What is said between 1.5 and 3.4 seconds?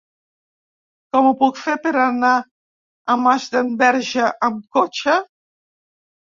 fer per anar a